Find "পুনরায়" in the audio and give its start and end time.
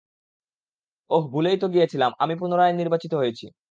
2.41-2.73